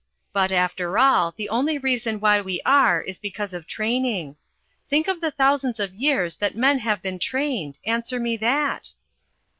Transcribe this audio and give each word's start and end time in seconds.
But, 0.33 0.51
after 0.51 0.97
all, 0.97 1.31
the 1.31 1.47
only 1.49 1.77
reason 1.77 2.19
why 2.19 2.41
we 2.41 2.59
are 2.65 3.03
is 3.03 3.19
because 3.19 3.53
of 3.53 3.67
training. 3.67 4.35
Think 4.89 5.07
of 5.07 5.21
the 5.21 5.29
thousands 5.29 5.79
of 5.79 5.93
years 5.93 6.37
that 6.37 6.57
men 6.57 6.79
have 6.79 7.03
been 7.03 7.19
trained. 7.19 7.77
Answer 7.85 8.19
me 8.19 8.35
that?" 8.37 8.93